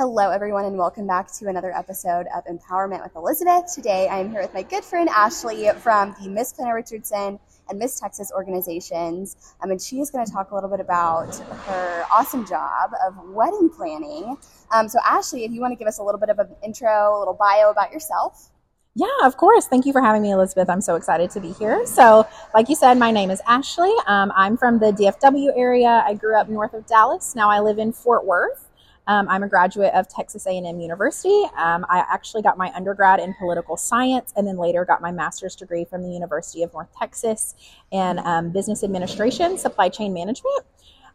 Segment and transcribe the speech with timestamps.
[0.00, 3.74] Hello, everyone, and welcome back to another episode of Empowerment with Elizabeth.
[3.74, 7.38] Today, I am here with my good friend Ashlee from the Miss Plano Richardson
[7.68, 9.54] and Miss Texas organizations.
[9.62, 11.36] Um, and she is going to talk a little bit about
[11.66, 14.38] her awesome job of wedding planning.
[14.72, 17.14] Um, so, Ashlee, if you want to give us a little bit of an intro,
[17.14, 18.48] a little bio about yourself.
[18.94, 19.66] Yeah, of course.
[19.66, 20.70] Thank you for having me, Elizabeth.
[20.70, 21.84] I'm so excited to be here.
[21.84, 23.94] So, like you said, my name is Ashlee.
[24.06, 26.02] Um, I'm from the DFW area.
[26.06, 27.36] I grew up north of Dallas.
[27.36, 28.69] Now I live in Fort Worth.
[29.10, 31.42] Um, I'm a graduate of Texas A&M University.
[31.58, 35.56] Um, I actually got my undergrad in political science and then later got my master's
[35.56, 37.56] degree from the University of North Texas
[37.90, 40.64] in um, business administration, supply chain management.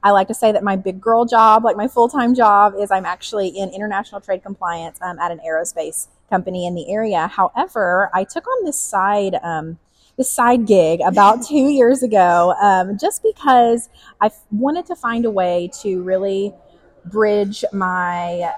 [0.04, 2.92] I like to say that my big girl job, like my full time job, is
[2.92, 7.28] I'm actually in international trade compliance um, at an aerospace company in the area.
[7.28, 9.80] However, I took on this side um,
[10.18, 15.32] this side gig about two years ago, um, just because I wanted to find a
[15.32, 16.54] way to really
[17.06, 18.52] bridge my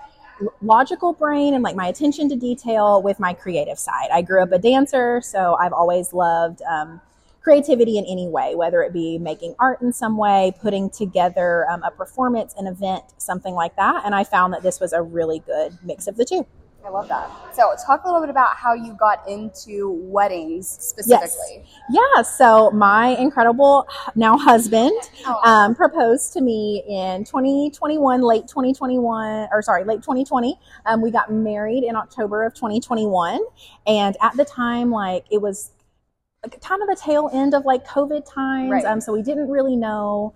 [0.62, 4.10] logical brain and like my attention to detail with my creative side.
[4.12, 7.02] I grew up a dancer, so I've always loved um,
[7.42, 11.82] creativity in any way, whether it be making art in some way, putting together um,
[11.84, 14.04] a performance, an event, something like that.
[14.06, 16.46] And I found that this was a really good mix of the two.
[16.88, 17.30] I love that.
[17.54, 21.66] So, talk a little bit about how you got into weddings specifically.
[21.90, 22.08] Yes.
[22.16, 22.22] Yeah.
[22.22, 23.86] So, my incredible
[24.16, 25.42] now husband oh.
[25.44, 30.58] um, proposed to me in 2021, late 2021, or sorry, late 2020.
[30.86, 33.42] Um, we got married in October of 2021.
[33.86, 35.72] And at the time, like, it was
[36.44, 38.72] a kind of the tail end of like COVID times.
[38.72, 38.86] Right.
[38.86, 40.36] Um, so, we didn't really know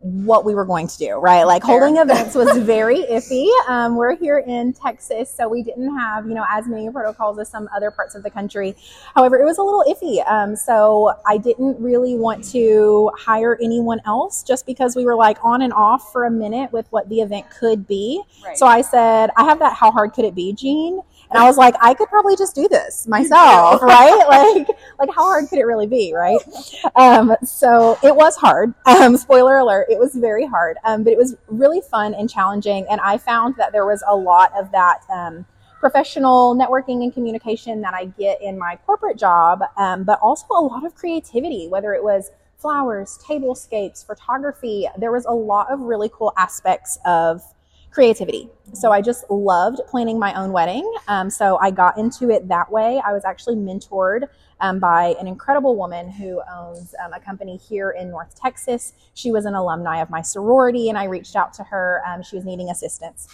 [0.00, 1.44] what we were going to do, right?
[1.44, 1.78] Like Fair.
[1.78, 3.48] holding events was very iffy.
[3.68, 7.50] Um, we're here in Texas, so we didn't have, you know, as many protocols as
[7.50, 8.74] some other parts of the country.
[9.14, 10.26] However, it was a little iffy.
[10.30, 15.36] Um, so I didn't really want to hire anyone else just because we were like
[15.44, 18.22] on and off for a minute with what the event could be.
[18.42, 18.56] Right.
[18.56, 21.02] So I said, I have that how hard could it be gene?
[21.30, 24.24] And I was like, I could probably just do this myself, right?
[24.28, 26.40] Like, like how hard could it really be, right?
[26.96, 28.74] Um, so it was hard.
[28.86, 32.86] Um, spoiler alert, it was very hard, um, but it was really fun and challenging.
[32.90, 35.46] And I found that there was a lot of that um,
[35.78, 40.60] professional networking and communication that I get in my corporate job, um, but also a
[40.60, 44.86] lot of creativity, whether it was flowers, tablescapes, photography.
[44.98, 47.42] There was a lot of really cool aspects of
[47.90, 48.48] creativity.
[48.72, 50.90] So I just loved planning my own wedding.
[51.08, 53.00] Um, so I got into it that way.
[53.04, 54.28] I was actually mentored
[54.60, 58.92] um, by an incredible woman who owns um, a company here in North Texas.
[59.14, 62.02] She was an alumni of my sorority, and I reached out to her.
[62.06, 63.28] Um, she was needing assistance.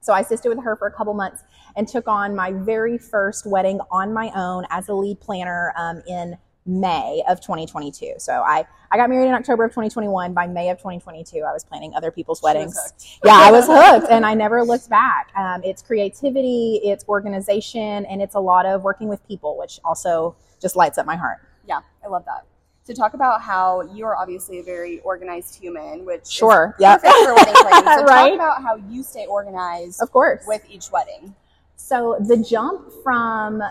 [0.00, 1.42] So I assisted with her for a couple months
[1.76, 6.02] and took on my very first wedding on my own as a lead planner um,
[6.08, 8.14] in May of 2022.
[8.18, 10.32] So I, I got married in October of 2021.
[10.32, 12.76] By May of 2022, I was planning other people's weddings.
[13.24, 15.32] Yeah, I was hooked and I never looked back.
[15.36, 20.36] Um, it's creativity, it's organization, and it's a lot of working with people, which also
[20.60, 21.38] just lights up my heart.
[21.66, 22.46] Yeah, I love that.
[22.86, 27.34] To talk about how you are obviously a very organized human, which sure, yeah, for
[27.34, 27.84] wedding planning.
[27.98, 28.30] So right?
[28.30, 31.34] talk about how you stay organized, of course, with each wedding.
[31.76, 33.62] So the jump from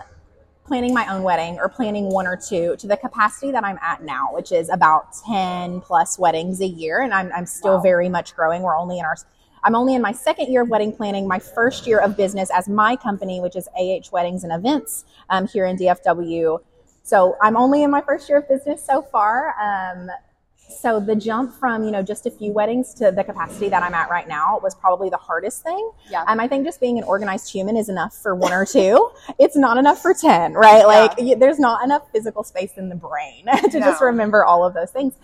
[0.64, 4.02] planning my own wedding or planning one or two to the capacity that I'm at
[4.02, 7.02] now, which is about 10 plus weddings a year.
[7.02, 7.82] And I'm, I'm still wow.
[7.82, 8.62] very much growing.
[8.62, 9.16] We're only in our,
[9.64, 12.68] I'm only in my second year of wedding planning, my first year of business as
[12.68, 16.60] my company, which is AH Weddings and Events um, here in DFW.
[17.02, 19.54] So I'm only in my first year of business so far.
[19.60, 20.08] Um,
[20.80, 23.94] so the jump from you know just a few weddings to the capacity that i'm
[23.94, 25.90] at right now was probably the hardest thing.
[26.10, 26.24] Yeah.
[26.26, 29.10] Um, i think just being an organized human is enough for one or two.
[29.38, 30.86] It's not enough for 10 right?
[30.86, 31.34] Like yeah.
[31.36, 33.86] there's not enough physical space in the brain to no.
[33.86, 35.14] just remember all of those things.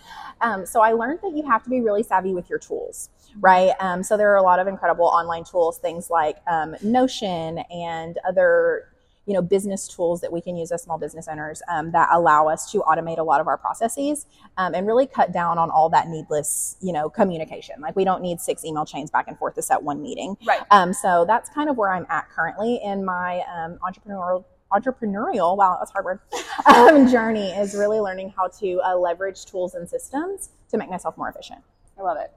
[0.40, 3.10] Um, so i learned that you have to be really savvy with your tools
[3.40, 3.72] right?
[3.78, 8.18] Um, so there are a lot of incredible online tools things like um, notion and
[8.26, 8.88] other
[9.28, 12.48] you know business tools that we can use as small business owners um, that allow
[12.48, 15.88] us to automate a lot of our processes um, and really cut down on all
[15.90, 17.80] that needless you know communication.
[17.80, 20.36] Like we don't need six email chains back and forth to set one meeting.
[20.46, 20.62] Right.
[20.70, 25.76] Um, so that's kind of where i'm at currently in my um, entrepreneurial entrepreneurial wow
[25.78, 26.20] that's hard word
[26.66, 31.16] um, journey is really learning how to uh, leverage tools and systems to make myself
[31.16, 31.60] more efficient.
[31.98, 32.30] I love it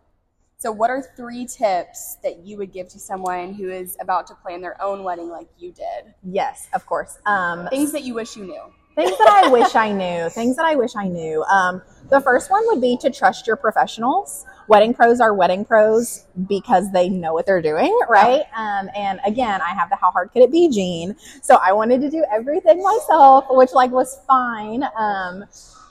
[0.61, 4.35] so, what are three tips that you would give to someone who is about to
[4.35, 6.13] plan their own wedding like you did?
[6.21, 7.17] Yes, of course.
[7.25, 8.61] Um, things that you wish you knew.
[8.93, 10.29] Things that I wish I knew.
[10.35, 11.41] Things that I wish I knew.
[11.45, 11.81] Um,
[12.11, 14.45] the first one would be to trust your professionals.
[14.67, 18.43] Wedding pros are wedding pros because they know what they're doing, right?
[18.55, 21.15] Um, and again, I have the how hard could it be gene.
[21.41, 24.83] So I wanted to do everything myself, which like was fine.
[24.95, 25.45] Um,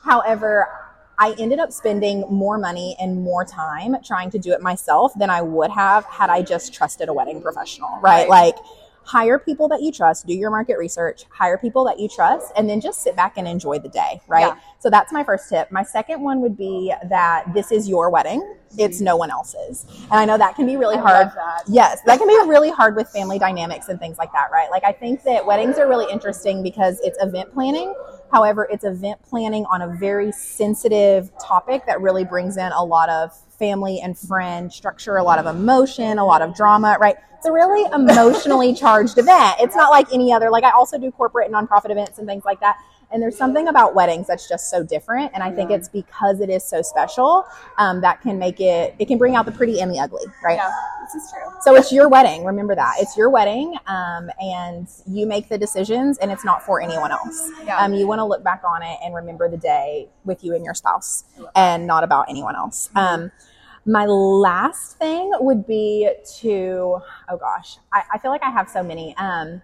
[0.04, 0.89] however,
[1.20, 5.28] I ended up spending more money and more time trying to do it myself than
[5.28, 8.26] I would have had I just trusted a wedding professional, right?
[8.26, 8.28] Right.
[8.28, 8.56] Like
[9.02, 12.70] hire people that you trust, do your market research, hire people that you trust, and
[12.70, 14.46] then just sit back and enjoy the day, right?
[14.46, 14.56] Yeah.
[14.78, 15.70] So that's my first tip.
[15.70, 18.56] My second one would be that this is your wedding.
[18.78, 19.84] It's no one else's.
[20.04, 21.26] And I know that can be really I hard.
[21.28, 21.64] that.
[21.66, 24.70] Yes, that can be really hard with family dynamics and things like that, right?
[24.70, 27.94] Like I think that weddings are really interesting because it's event planning.
[28.32, 33.08] However, it's event planning on a very sensitive topic that really brings in a lot
[33.08, 37.16] of family and friend structure, a lot of emotion, a lot of drama, right?
[37.36, 39.56] It's a really emotionally charged event.
[39.60, 42.44] It's not like any other, like I also do corporate and nonprofit events and things
[42.44, 42.78] like that.
[43.12, 45.32] And there's something about weddings that's just so different.
[45.34, 45.76] And I think Yeah.
[45.76, 47.44] it's because it is so special
[47.78, 50.56] um, that can make it, it can bring out the pretty and the ugly, right?
[50.56, 50.70] Yeah,
[51.02, 51.52] this is true.
[51.62, 52.44] So it's your wedding.
[52.44, 52.94] Remember that.
[52.98, 57.50] It's your wedding, um, and you make the decisions, and it's not for anyone else.
[57.64, 57.78] Yeah.
[57.78, 60.64] Um, you want to look back on it and remember the day with you and
[60.64, 61.24] your spouse,
[61.56, 62.90] and not about anyone else.
[62.94, 63.32] Um,
[63.86, 66.08] my last thing would be
[66.40, 69.16] to, oh gosh, I, I feel like I have so many.
[69.16, 69.62] Um,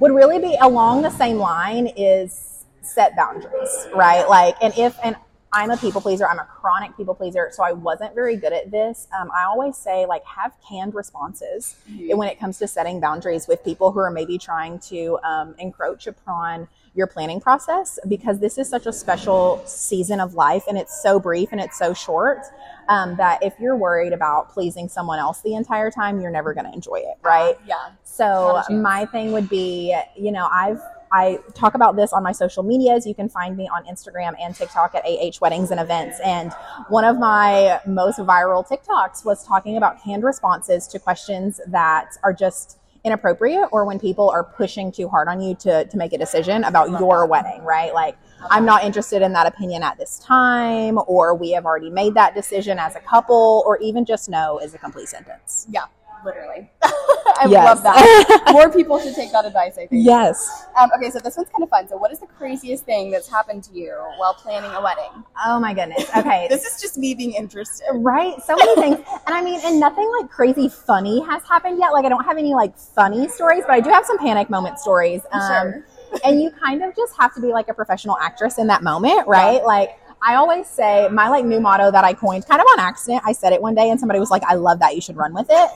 [0.00, 2.51] would really be along the same line is
[2.82, 4.28] set boundaries, right?
[4.28, 5.16] Like, and if, and
[5.54, 8.70] I'm a people pleaser, I'm a chronic people pleaser, so I wasn't very good at
[8.70, 9.06] this.
[9.18, 11.76] Um, I always say, like, have canned responses
[12.08, 16.06] when it comes to setting boundaries with people who are maybe trying to um, encroach
[16.06, 21.02] upon your planning process because this is such a special season of life and it's
[21.02, 22.40] so brief and it's so short
[22.88, 26.66] um, that if you're worried about pleasing someone else the entire time, you're never going
[26.66, 27.56] to enjoy it, right?
[27.66, 27.76] Yeah.
[28.04, 28.82] So Not a chance.
[28.82, 30.80] my thing would be, you know, I've
[31.12, 33.06] I talk about this on my social medias.
[33.06, 36.18] You can find me on Instagram and TikTok at AH Weddings and Events.
[36.24, 36.52] And
[36.88, 42.32] one of my most viral TikToks was talking about canned responses to questions that are
[42.32, 46.18] just inappropriate or when people are pushing too hard on you to, to make a
[46.18, 47.92] decision about your wedding, right?
[47.92, 48.16] Like,
[48.50, 52.34] I'm not interested in that opinion at this time, or we have already made that
[52.34, 55.66] decision as a couple, or even just no is a complete sentence.
[55.70, 55.84] Yeah,
[56.24, 56.70] literally.
[57.40, 57.64] I Yes.
[57.64, 58.42] love that.
[58.52, 60.04] More people should take that advice, I think.
[60.04, 60.66] Yes.
[60.78, 61.88] Um, okay, so this one's kind of fun.
[61.88, 65.24] So, what is the craziest thing that's happened to you while planning a wedding?
[65.44, 66.08] Oh my goodness.
[66.16, 66.46] Okay.
[66.52, 67.86] This is just me being interested.
[67.92, 68.34] Right?
[68.42, 69.06] So many things.
[69.26, 71.92] And I mean, and nothing like crazy funny has happened yet.
[71.92, 74.78] Like, I don't have any like funny stories, but I do have some panic moment
[74.78, 75.22] stories.
[75.32, 75.84] Um, sure.
[76.24, 79.26] and you kind of just have to be like a professional actress in that moment,
[79.26, 79.64] right?
[79.64, 83.22] Like, I always say my like new motto that I coined kind of on accident.
[83.26, 84.94] I said it one day and somebody was like, I love that.
[84.94, 85.70] You should run with it.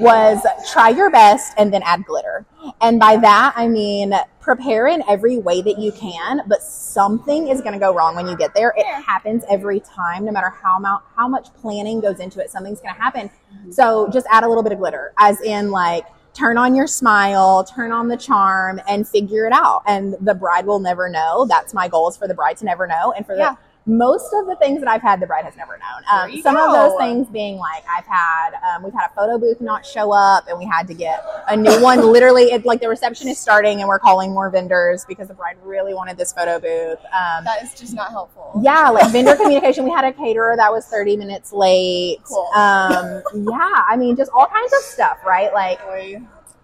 [0.00, 2.44] Was try your best and then add glitter.
[2.80, 7.60] And by that, I mean prepare in every way that you can, but something is
[7.60, 8.74] going to go wrong when you get there.
[8.76, 10.80] It happens every time, no matter how,
[11.14, 13.30] how much planning goes into it, something's going to happen.
[13.70, 16.04] So just add a little bit of glitter, as in like,
[16.34, 19.82] turn on your smile, turn on the charm, and figure it out.
[19.86, 21.46] And the bride will never know.
[21.46, 23.12] That's my goal is for the bride to never know.
[23.12, 23.54] And for the Yeah.
[23.84, 26.02] Most of the things that I've had, the bride has never known.
[26.10, 29.60] Um, some of those things being like I've had, um, we've had a photo booth
[29.60, 32.00] not show up, and we had to get a new one.
[32.12, 35.56] Literally, it, like the reception is starting, and we're calling more vendors because the bride
[35.64, 36.98] really wanted this photo booth.
[37.06, 38.60] Um, That is just not helpful.
[38.62, 39.84] yeah, like vendor communication.
[39.84, 42.18] We had a caterer that was 30 minutes late.
[42.24, 42.46] Cool.
[42.54, 45.52] Um, yeah, I mean, just all kinds of stuff, right?
[45.52, 45.80] Like.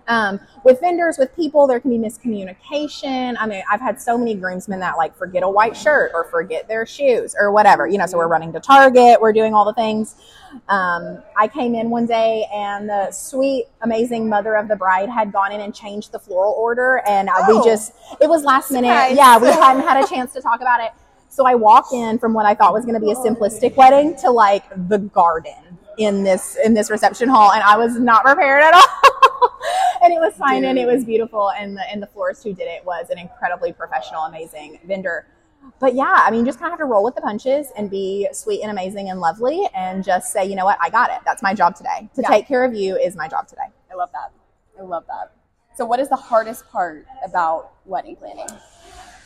[0.09, 3.37] Um, with vendors, with people, there can be miscommunication.
[3.39, 6.67] I mean, I've had so many groomsmen that like forget a white shirt or forget
[6.67, 9.75] their shoes or whatever, you know, so we're running to Target, we're doing all the
[9.75, 10.17] things.
[10.69, 15.31] Um, I came in one day and the sweet, amazing mother of the bride had
[15.31, 17.03] gone in and changed the floral order.
[17.07, 17.59] And uh, Oh.
[17.59, 19.15] we just, it was last minute.
[19.15, 20.93] Yeah, we hadn't had a chance to talk about it.
[21.29, 24.17] So I walk in from what I thought was going to be a simplistic wedding
[24.23, 25.53] to like the garden
[25.99, 28.83] in this in this reception hall, and I was not prepared at all.
[30.03, 32.67] and it was fine, and it was beautiful, and the and the florist who did
[32.69, 35.27] it was an incredibly professional, amazing vendor.
[35.81, 38.29] But yeah, I mean, just kind of have to roll with the punches and be
[38.33, 41.19] sweet and amazing and lovely, and just say, you know what, I got it.
[41.25, 42.09] That's my job today.
[42.15, 42.29] To Yeah.
[42.29, 43.69] take care of you is my job today.
[43.91, 44.33] I love that.
[44.79, 45.33] I love that.
[45.77, 48.49] So, what is the hardest part about wedding planning?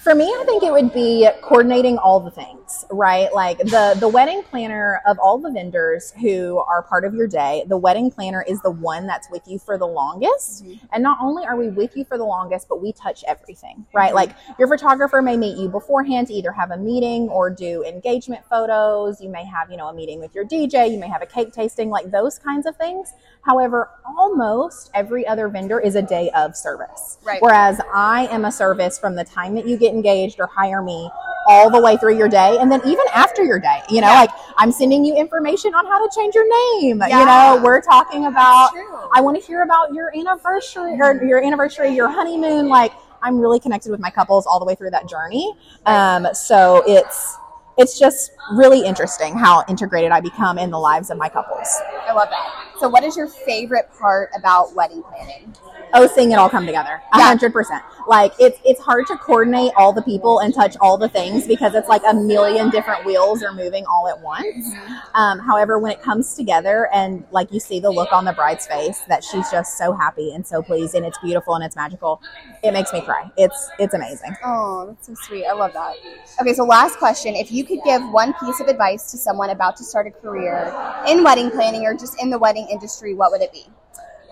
[0.03, 3.33] For me, I think it would be coordinating all the things, right?
[3.33, 7.63] Like the the wedding planner of all the vendors who are part of your day,
[7.69, 10.65] the wedding planner is the one that's with you for the longest.
[10.65, 10.81] Mhm.
[10.93, 14.13] And not only are we with you for the longest, but we touch everything, right?
[14.13, 18.45] Like your photographer may meet you beforehand to either have a meeting or do engagement
[18.51, 19.21] photos.
[19.21, 21.53] You may have, you know, a meeting with your DJ, you may have a cake
[21.53, 23.13] tasting, like those kinds of things.
[23.43, 27.19] However, almost every other vendor is a day of service.
[27.25, 27.41] Right.
[27.41, 31.11] Whereas I am a service from the time that you get engaged or hire me
[31.49, 33.81] all the way through your day and then even after your day.
[33.91, 34.21] You know, Yeah.
[34.21, 36.47] like I'm sending you information on how to change your
[36.81, 37.03] name.
[37.07, 37.21] Yeah.
[37.21, 38.71] You know, we're talking about
[39.13, 42.69] I want to hear about your anniversary or your anniversary, your honeymoon.
[42.69, 45.53] Like I'm really connected with my couples all the way through that journey.
[45.87, 47.37] Um, so it's
[47.79, 51.67] it's just really interesting how integrated I become in the lives of my couples.
[52.07, 52.75] I love that.
[52.79, 55.55] So, what is your favorite part about wedding planning?
[55.95, 57.83] Oh, seeing it all come together, a hundred percent.
[58.09, 61.75] Like it's it's hard to coordinate all the people and touch all the things because
[61.75, 64.73] it's like a million different wheels are moving all at once.
[65.15, 68.67] Um, however, when it comes together and like you see the look on the bride's
[68.67, 72.23] face that she's just so happy and so pleased and it's beautiful and it's magical,
[72.63, 73.31] it makes me cry.
[73.37, 74.35] It's it's amazing.
[74.45, 75.47] Oh, that's so sweet.
[75.47, 75.97] I love that.
[76.41, 77.35] Okay, so last question.
[77.37, 80.75] If you could give one piece of advice to someone about to start a career
[81.07, 83.67] in wedding planning or just in the wedding industry, what would it be?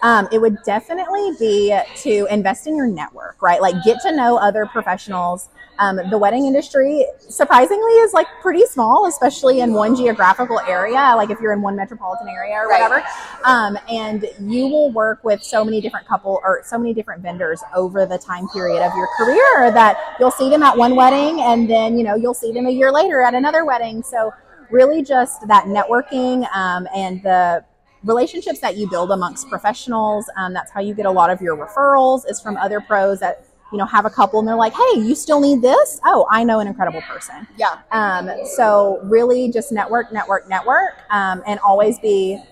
[0.02, 3.61] Um, it would definitely be to invest in your network, right?
[3.61, 5.49] Like get to know other professionals.
[5.78, 11.14] Um, the wedding industry, surprisingly, is like pretty small, especially in one geographical area.
[11.16, 12.83] Like if you're in one metropolitan area or Right.
[12.83, 13.02] whatever,
[13.45, 17.62] um, and you will work with so many different couple or so many different vendors
[17.75, 21.69] over the time period of your career that you'll see them at one wedding, and
[21.69, 24.02] then you know you'll see them a year later at another wedding.
[24.02, 24.33] So
[24.71, 27.64] really, just that networking um, and the
[28.04, 30.28] relationships that you build amongst professionals.
[30.37, 33.47] Um, that's how you get a lot of your referrals is from other pros that
[33.73, 36.00] you know have a couple and they're like, hey, you still need this?
[36.04, 37.47] Oh, I know an incredible person.
[37.57, 37.78] Yeah.
[37.92, 42.42] Um, so really, just network, network, network, um, and always be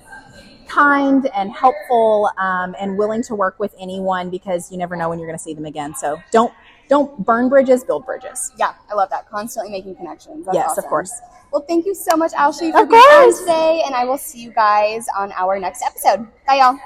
[0.68, 5.18] kind and helpful um, and willing to work with anyone because you never know when
[5.18, 5.94] you're going to see them again.
[5.94, 6.52] So don't
[6.88, 8.52] don't burn bridges, build bridges.
[8.58, 9.28] Yeah, I love that.
[9.28, 10.46] Constantly making connections.
[10.46, 10.84] That's yes, awesome.
[10.84, 11.12] of course.
[11.52, 14.40] Well, thank you so much, Ashlee, for Of being on today, and I will see
[14.40, 16.26] you guys on our next episode.
[16.46, 16.78] Bye, y'all.